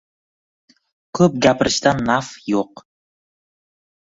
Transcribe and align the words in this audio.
Ko‘p 1.19 1.37
gapirishdan 1.47 2.03
naf 2.09 2.33
yo‘q. 2.55 2.87